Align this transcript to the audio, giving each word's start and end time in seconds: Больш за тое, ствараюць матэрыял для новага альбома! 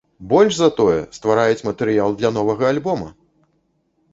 Больш 0.29 0.53
за 0.59 0.69
тое, 0.77 0.95
ствараюць 1.17 1.65
матэрыял 1.69 2.17
для 2.23 2.33
новага 2.39 2.63
альбома! 2.73 3.07